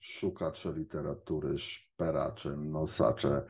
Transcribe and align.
szukacze 0.00 0.72
literatury, 0.72 1.58
szperacze, 1.58 2.56
nosacze, 2.56 3.46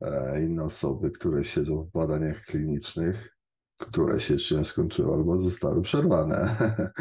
e, 0.00 0.42
inne 0.42 0.64
osoby, 0.64 1.10
które 1.10 1.44
siedzą 1.44 1.82
w 1.82 1.90
badaniach 1.90 2.44
klinicznych, 2.44 3.36
które 3.76 4.20
się 4.20 4.34
jeszcze 4.34 4.54
nie 4.54 4.64
skończyły 4.64 5.14
albo 5.14 5.38
zostały 5.38 5.82
przerwane. 5.82 6.56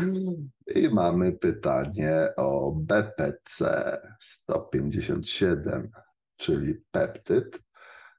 I 0.75 0.89
mamy 0.89 1.31
pytanie 1.31 2.33
o 2.37 2.71
BPC 2.71 4.01
157, 4.19 5.91
czyli 6.37 6.73
peptyd, 6.91 7.59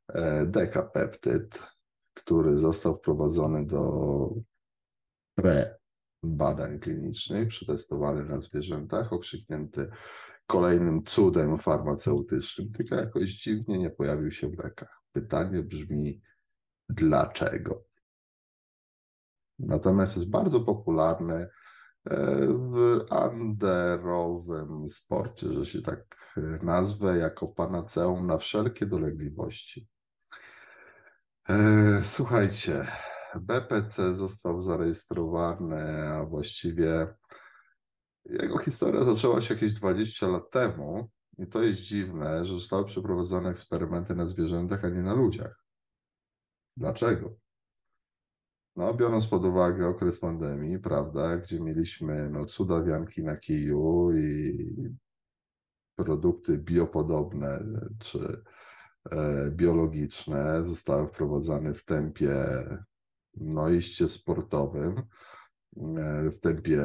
e, 0.08 0.46
dekapeptyd, 0.46 1.62
który 2.14 2.58
został 2.58 2.96
wprowadzony 2.96 3.66
do 3.66 3.80
pre 5.34 5.79
badań 6.22 6.78
klinicznych, 6.78 7.48
przetestowany 7.48 8.24
na 8.24 8.40
zwierzętach, 8.40 9.12
okrzyknięty 9.12 9.90
kolejnym 10.46 11.04
cudem 11.04 11.58
farmaceutycznym, 11.58 12.72
tylko 12.72 12.94
jakoś 12.94 13.30
dziwnie 13.30 13.78
nie 13.78 13.90
pojawił 13.90 14.30
się 14.30 14.48
w 14.48 14.58
lekach. 14.58 15.02
Pytanie 15.12 15.62
brzmi, 15.62 16.22
dlaczego? 16.88 17.84
Natomiast 19.58 20.16
jest 20.16 20.30
bardzo 20.30 20.60
popularny 20.60 21.34
e, 21.34 21.48
w 22.46 23.00
anderowym 23.10 24.88
sporcie, 24.88 25.48
że 25.52 25.66
się 25.66 25.82
tak 25.82 26.16
nazwę, 26.62 27.18
jako 27.18 27.48
panaceum 27.48 28.26
na 28.26 28.38
wszelkie 28.38 28.86
dolegliwości. 28.86 29.88
E, 31.48 32.00
słuchajcie, 32.04 32.86
BPC 33.36 34.14
został 34.14 34.62
zarejestrowany, 34.62 36.08
a 36.08 36.24
właściwie 36.24 37.14
jego 38.24 38.58
historia 38.58 39.04
zaczęła 39.04 39.40
się 39.40 39.54
jakieś 39.54 39.72
20 39.72 40.26
lat 40.26 40.50
temu. 40.50 41.10
I 41.38 41.46
to 41.46 41.62
jest 41.62 41.80
dziwne, 41.80 42.44
że 42.44 42.54
zostały 42.54 42.84
przeprowadzone 42.84 43.50
eksperymenty 43.50 44.14
na 44.14 44.26
zwierzętach, 44.26 44.84
a 44.84 44.88
nie 44.88 45.02
na 45.02 45.14
ludziach. 45.14 45.64
Dlaczego? 46.76 47.34
No, 48.76 48.94
biorąc 48.94 49.26
pod 49.26 49.44
uwagę 49.44 49.88
okres 49.88 50.20
pandemii, 50.20 50.78
prawda, 50.78 51.36
gdzie 51.36 51.60
mieliśmy 51.60 52.30
no, 52.30 52.46
cudawianki 52.46 53.22
na 53.22 53.36
kiju 53.36 54.12
i 54.12 54.58
produkty 55.96 56.58
biopodobne 56.58 57.64
czy 57.98 58.42
e, 59.10 59.50
biologiczne 59.50 60.64
zostały 60.64 61.08
wprowadzane 61.08 61.74
w 61.74 61.84
tempie 61.84 62.36
no, 63.36 63.68
iście 63.68 64.08
sportowym, 64.08 65.02
e, 65.76 66.30
w 66.30 66.40
tempie 66.40 66.82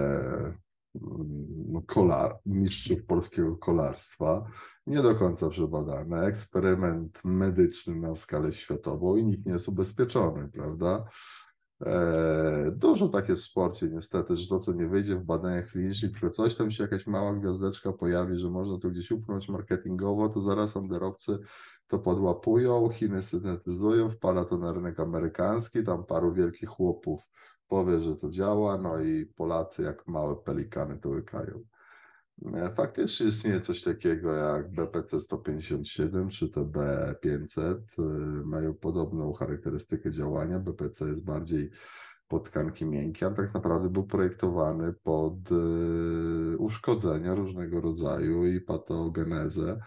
mm, 0.96 1.82
kolar, 1.88 2.40
mistrzów 2.46 3.06
polskiego 3.06 3.58
kolarstwa, 3.58 4.52
nie 4.88 5.02
do 5.02 5.16
końca 5.16 5.50
przebadane, 5.50 6.26
eksperyment 6.26 7.22
medyczny 7.24 7.96
na 7.96 8.16
skalę 8.16 8.54
światową 8.54 9.16
i 9.16 9.24
nikt 9.24 9.46
nie 9.46 9.54
jest 9.54 9.68
ubezpieczony, 9.68 10.50
prawda? 10.54 11.06
E, 11.86 12.72
dużo 12.76 13.10
tak 13.10 13.30
jest 13.30 13.44
w 13.44 13.46
sporcie 13.46 13.88
niestety, 13.88 14.36
że 14.38 14.50
to 14.50 14.60
co 14.60 14.74
nie 14.74 14.88
wyjdzie 14.88 15.16
w 15.16 15.24
badaniach 15.24 15.68
klinicznych, 15.68 16.12
tylko 16.12 16.30
coś 16.30 16.56
tam 16.56 16.72
się 16.72 16.84
jakaś 16.84 17.08
mała 17.08 17.34
gwiazdeczka 17.34 17.94
pojawi, 17.94 18.40
że 18.40 18.50
można 18.50 18.80
to 18.80 18.90
gdzieś 18.90 19.12
upchnąć 19.12 19.50
marketingowo, 19.50 20.30
to 20.30 20.42
zaraz 20.42 20.78
anderowcy 20.78 21.40
to 21.88 22.00
podłapują, 22.00 22.90
Chiny 22.90 23.22
syntetyzują, 23.22 24.10
wpada 24.10 24.46
to 24.46 24.58
na 24.58 24.74
rynek 24.74 25.00
amerykański, 25.00 25.84
tam 25.84 26.06
paru 26.06 26.34
wielkich 26.34 26.70
chłopów 26.70 27.28
powie, 27.68 28.00
że 28.00 28.16
to 28.16 28.30
działa, 28.30 28.78
no 28.78 29.02
i 29.02 29.26
Polacy 29.26 29.84
jak 29.84 30.08
małe 30.08 30.36
pelikany 30.36 31.00
to 31.00 31.10
łykają. 31.10 31.64
E, 32.54 32.74
faktycznie 32.76 33.28
istnieje 33.28 33.60
coś 33.60 33.82
takiego 33.82 34.34
jak 34.34 34.72
BPC 34.72 35.22
157 35.22 36.30
czy 36.30 36.48
TB500. 36.48 37.76
E, 38.00 38.02
mają 38.46 38.74
podobną 38.74 39.34
charakterystykę 39.34 40.12
działania. 40.12 40.60
BPC 40.60 41.06
jest 41.06 41.24
bardziej 41.24 41.70
pod 42.28 42.44
tkanki 42.50 42.86
miękkie, 42.86 43.26
a 43.26 43.32
tak 43.32 43.54
naprawdę 43.54 43.90
był 43.90 44.08
projektowany 44.08 44.94
pod 44.94 45.34
e, 45.52 46.58
uszkodzenia 46.58 47.36
różnego 47.36 47.82
rodzaju 47.82 48.46
i 48.46 48.62
patogenezę 48.62 49.80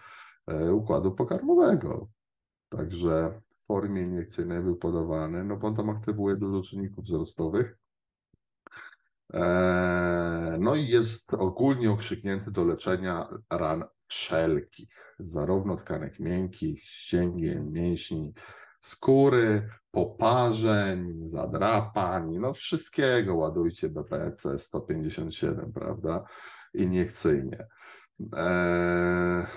układu 0.73 1.11
pokarmowego. 1.11 2.07
Także 2.69 3.41
w 3.57 3.65
formie 3.65 4.01
iniekcyjnej 4.01 4.61
był 4.61 4.75
podawany, 4.75 5.43
no 5.43 5.57
bo 5.57 5.67
on 5.67 5.75
tam 5.75 5.89
aktywuje 5.89 6.35
dużo 6.35 6.61
czynników 6.61 7.05
wzrostowych, 7.05 7.79
E, 9.33 10.57
no 10.59 10.75
i 10.75 10.87
jest 10.87 11.33
ogólnie 11.33 11.91
okrzyknięty 11.91 12.51
do 12.51 12.65
leczenia 12.65 13.29
ran 13.49 13.83
wszelkich, 14.07 15.15
zarówno 15.19 15.75
tkanek 15.75 16.19
miękkich, 16.19 16.83
ścięgien, 16.83 17.71
mięśni, 17.71 18.33
skóry, 18.79 19.69
poparzeń, 19.91 21.27
zadrapań, 21.27 22.37
no 22.37 22.53
wszystkiego 22.53 23.35
ładujcie 23.35 23.89
BPC 23.89 24.59
157, 24.59 25.73
prawda? 25.73 26.23
Iniekcyjnie. 26.73 27.67
E, 28.35 29.47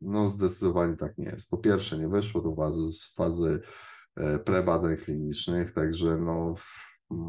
no 0.00 0.28
zdecydowanie 0.28 0.96
tak 0.96 1.18
nie 1.18 1.24
jest. 1.24 1.50
Po 1.50 1.58
pierwsze, 1.58 1.98
nie 1.98 2.08
weszło 2.08 2.40
do 2.40 2.54
fazy, 2.54 2.92
z 2.92 3.14
fazy 3.14 3.60
e, 4.16 4.38
prebadań 4.38 4.96
klinicznych, 4.96 5.72
także 5.72 6.16
no 6.16 6.54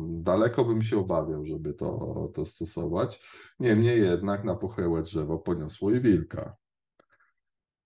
Daleko 0.09 0.65
bym 0.65 0.81
się 0.81 0.99
obawiał, 0.99 1.45
żeby 1.45 1.73
to, 1.73 2.31
to 2.33 2.45
stosować. 2.45 3.27
Niemniej 3.59 4.01
jednak 4.01 4.43
na 4.43 4.55
pochyłe 4.55 5.01
drzewo 5.01 5.39
poniosło 5.39 5.91
i 5.91 6.01
wilka. 6.01 6.55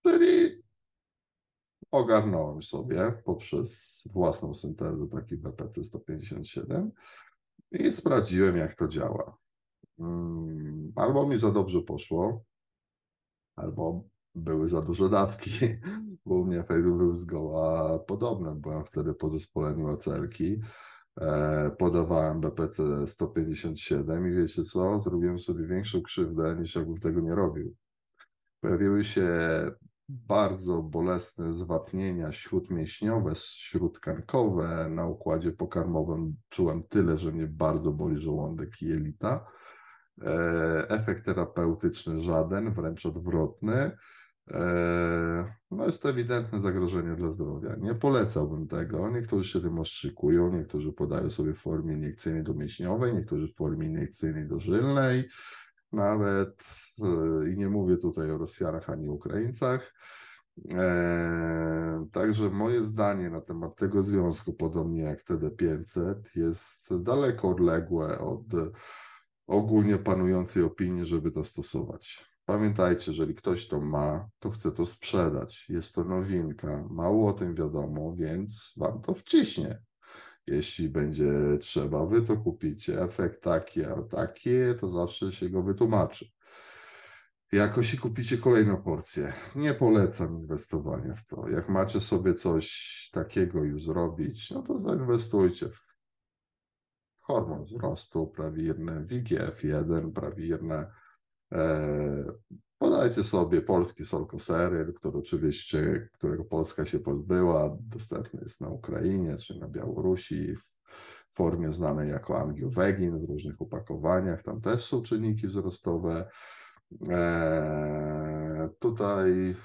Czyli 0.02 0.62
ogarnąłem 1.90 2.62
sobie 2.62 3.22
poprzez 3.24 4.02
własną 4.12 4.54
syntezę 4.54 5.08
taki 5.08 5.36
BPC 5.36 5.84
157 5.84 6.92
i 7.70 7.92
sprawdziłem, 7.92 8.56
jak 8.56 8.74
to 8.74 8.88
działa. 8.88 9.36
Mm, 9.98 10.92
albo 10.96 11.28
mi 11.28 11.38
za 11.38 11.50
dobrze 11.50 11.82
poszło, 11.82 12.44
albo 13.56 14.04
były 14.36 14.68
za 14.68 14.82
duże 14.82 15.10
dawki, 15.10 15.50
bo 16.26 16.34
u 16.34 16.44
mnie 16.44 16.60
efekt 16.60 16.82
był 16.82 17.14
zgoła 17.14 17.98
podobny. 17.98 18.54
Byłem 18.54 18.84
wtedy 18.84 19.14
po 19.14 19.30
zespoleniu 19.30 19.86
ocelki 19.86 20.60
E, 21.20 21.70
podawałem 21.78 22.40
BPC 22.40 23.06
157 23.06 24.26
i 24.32 24.36
wiecie 24.36 24.64
co, 24.64 25.00
zrobiłem 25.00 25.38
sobie 25.38 25.66
większą 25.66 26.02
krzywdę 26.02 26.56
niż 26.60 26.74
jakbym 26.74 26.96
tego 26.96 27.20
nie 27.20 27.34
robił. 27.34 27.74
Pojawiły 28.60 29.04
się 29.04 29.30
bardzo 30.08 30.82
bolesne 30.82 31.52
zwapnienia 31.52 32.32
śródmięśniowe, 32.32 33.32
śródkankowe. 33.36 34.88
Na 34.90 35.06
układzie 35.06 35.52
pokarmowym 35.52 36.36
czułem 36.48 36.82
tyle, 36.82 37.18
że 37.18 37.32
mnie 37.32 37.46
bardzo 37.46 37.92
boli 37.92 38.18
żołądek 38.18 38.82
i 38.82 38.86
jelita. 38.86 39.46
E, 40.22 40.86
efekt 40.88 41.24
terapeutyczny 41.24 42.20
żaden, 42.20 42.74
wręcz 42.74 43.06
odwrotny. 43.06 43.96
E, 44.50 45.54
no 45.70 45.86
jest 45.86 46.02
to 46.02 46.10
ewidentne 46.10 46.60
zagrożenie 46.60 47.14
dla 47.14 47.30
zdrowia. 47.30 47.76
Nie 47.76 47.94
polecałbym 47.94 48.68
tego. 48.68 49.10
Niektórzy 49.10 49.48
się 49.48 49.60
tym 49.60 49.78
ostrzykują, 49.78 50.52
niektórzy 50.52 50.92
podają 50.92 51.30
sobie 51.30 51.54
w 51.54 51.58
formie 51.58 51.94
iniekcyjnej 51.94 52.42
domięśniowej, 52.42 53.14
niektórzy 53.14 53.48
w 53.48 53.54
formie 53.54 53.86
iniekcyjnej 53.86 54.48
dożylnej, 54.48 55.28
nawet 55.92 56.64
e, 56.98 57.50
i 57.50 57.56
nie 57.56 57.68
mówię 57.68 57.96
tutaj 57.96 58.30
o 58.30 58.38
Rosjanach 58.38 58.90
ani 58.90 59.08
Ukraińcach. 59.08 59.94
E, 60.70 62.06
także 62.12 62.50
moje 62.50 62.82
zdanie 62.82 63.30
na 63.30 63.40
temat 63.40 63.76
tego 63.76 64.02
związku, 64.02 64.52
podobnie 64.52 65.02
jak 65.02 65.22
TD500, 65.24 66.14
jest 66.34 67.02
daleko 67.02 67.48
odległe 67.48 68.18
od 68.18 68.46
ogólnie 69.46 69.98
panującej 69.98 70.62
opinii, 70.62 71.06
żeby 71.06 71.30
to 71.30 71.44
stosować. 71.44 72.35
Pamiętajcie, 72.46 73.10
jeżeli 73.10 73.34
ktoś 73.34 73.68
to 73.68 73.80
ma, 73.80 74.28
to 74.38 74.50
chce 74.50 74.72
to 74.72 74.86
sprzedać. 74.86 75.68
Jest 75.68 75.94
to 75.94 76.04
nowinka, 76.04 76.84
mało 76.90 77.28
o 77.28 77.32
tym 77.32 77.54
wiadomo, 77.54 78.14
więc 78.16 78.74
wam 78.76 79.02
to 79.02 79.14
wciśnie. 79.14 79.78
Jeśli 80.46 80.88
będzie 80.88 81.32
trzeba, 81.60 82.06
wy 82.06 82.22
to 82.22 82.36
kupicie. 82.36 83.02
Efekt 83.02 83.42
taki, 83.42 83.84
a 83.84 84.02
taki, 84.02 84.50
to 84.80 84.88
zawsze 84.88 85.32
się 85.32 85.50
go 85.50 85.62
wytłumaczy. 85.62 86.30
Jakoś 87.52 87.94
i 87.94 87.98
kupicie 87.98 88.38
kolejną 88.38 88.82
porcję. 88.82 89.32
Nie 89.56 89.74
polecam 89.74 90.40
inwestowania 90.40 91.14
w 91.14 91.26
to. 91.26 91.48
Jak 91.48 91.68
macie 91.68 92.00
sobie 92.00 92.34
coś 92.34 93.10
takiego 93.12 93.64
już 93.64 93.84
zrobić, 93.84 94.50
no 94.50 94.62
to 94.62 94.80
zainwestujcie 94.80 95.68
w 95.68 95.96
hormon 97.20 97.64
wzrostu 97.64 98.26
prawirny, 98.26 99.06
WGF1 99.06 100.12
prawirne, 100.12 100.90
podajcie 102.78 103.24
sobie 103.24 103.62
polski 103.62 104.04
solkoseryl, 104.04 104.94
który 104.94 105.18
oczywiście, 105.18 106.08
którego 106.12 106.44
Polska 106.44 106.86
się 106.86 106.98
pozbyła, 106.98 107.76
dostępny 107.80 108.40
jest 108.42 108.60
na 108.60 108.68
Ukrainie 108.68 109.36
czy 109.36 109.58
na 109.58 109.68
Białorusi 109.68 110.56
w 110.56 111.34
formie 111.34 111.72
znanej 111.72 112.10
jako 112.10 112.38
angiowegin 112.40 113.18
w 113.18 113.28
różnych 113.28 113.62
opakowaniach. 113.62 114.42
Tam 114.42 114.60
też 114.60 114.84
są 114.84 115.02
czynniki 115.02 115.46
wzrostowe. 115.46 116.30
E, 117.10 118.36
Tutaj 118.78 119.30
y, 119.50 119.56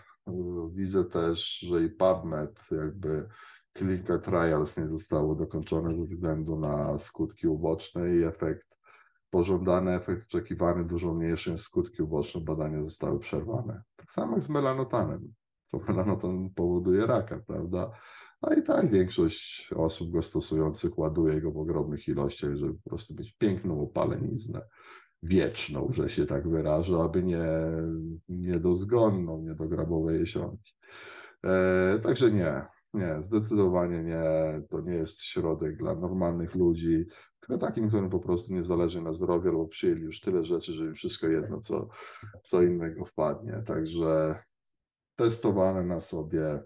widzę 0.73 1.05
też, 1.05 1.57
że 1.59 1.83
i 1.83 1.89
PubMed, 1.89 2.59
jakby 2.71 3.27
clinical 3.77 4.21
trials 4.21 4.77
nie 4.77 4.87
zostało 4.87 5.35
dokończone 5.35 5.95
ze 5.95 6.03
względu 6.03 6.59
na 6.59 6.97
skutki 6.97 7.47
uboczne 7.47 8.15
i 8.15 8.23
efekt 8.23 8.67
pożądany, 9.31 9.91
efekt 9.91 10.27
oczekiwany 10.27 10.85
dużo 10.85 11.13
mniejszy 11.13 11.51
niż 11.51 11.61
skutki 11.61 12.01
uboczne 12.01 12.41
badania 12.41 12.83
zostały 12.83 13.19
przerwane. 13.19 13.81
Tak 13.95 14.11
samo 14.11 14.35
jak 14.35 14.43
z 14.43 14.49
melanotanem, 14.49 15.33
co 15.63 15.79
melanotan 15.87 16.49
powoduje 16.55 17.05
raka, 17.05 17.39
prawda? 17.47 17.91
A 18.41 18.53
i 18.53 18.63
tak 18.63 18.91
większość 18.91 19.69
osób 19.75 20.11
go 20.11 20.21
stosujących 20.21 20.97
ładuje 20.97 21.41
go 21.41 21.51
w 21.51 21.57
ogromnych 21.57 22.07
ilościach, 22.07 22.55
żeby 22.55 22.73
po 22.73 22.89
prostu 22.89 23.15
mieć 23.15 23.37
piękną 23.37 23.81
opaleniznę 23.81 24.61
wieczną, 25.23 25.87
że 25.91 26.09
się 26.09 26.25
tak 26.25 26.49
wyrażę, 26.49 26.97
aby 27.03 27.23
nie, 27.23 27.45
nie 28.29 28.59
dozgonną, 28.59 29.41
nie 29.41 29.55
do 29.55 29.67
grabowej 29.67 30.19
jesionki. 30.19 30.73
E, 31.45 31.99
także 32.03 32.31
nie, 32.31 32.65
nie, 32.93 33.23
zdecydowanie 33.23 34.03
nie. 34.03 34.23
To 34.69 34.81
nie 34.81 34.93
jest 34.93 35.21
środek 35.21 35.77
dla 35.77 35.95
normalnych 35.95 36.55
ludzi, 36.55 37.05
takim, 37.59 37.87
którym 37.87 38.09
po 38.09 38.19
prostu 38.19 38.53
nie 38.53 38.63
zależy 38.63 39.01
na 39.01 39.13
zdrowiu, 39.13 39.49
albo 39.49 39.67
przyjęli 39.67 40.01
już 40.01 40.19
tyle 40.19 40.43
rzeczy, 40.43 40.73
że 40.73 40.85
im 40.85 40.93
wszystko 40.93 41.27
jedno, 41.27 41.61
co, 41.61 41.89
co 42.43 42.61
innego 42.61 43.05
wpadnie. 43.05 43.63
Także 43.65 44.43
testowane 45.15 45.83
na 45.83 45.99
sobie 45.99 46.63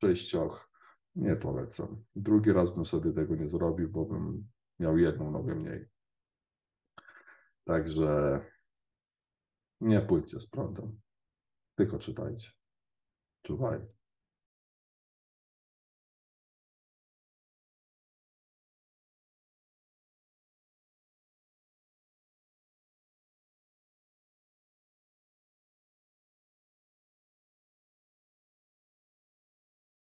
sześcioch 0.00 0.70
nie 1.14 1.36
polecam. 1.36 2.04
Drugi 2.16 2.52
raz 2.52 2.74
bym 2.74 2.86
sobie 2.86 3.12
tego 3.12 3.36
nie 3.36 3.48
zrobił, 3.48 3.88
bo 3.88 4.04
bym 4.04 4.46
miał 4.78 4.98
jedną 4.98 5.30
nogę 5.30 5.54
mniej. 5.54 5.88
Także 7.64 8.40
nie 9.80 10.00
pójdźcie 10.00 10.40
z 10.40 10.50
prądem, 10.50 11.00
tylko 11.74 11.98
czytajcie. 11.98 12.50
Czuwaj. 13.42 13.80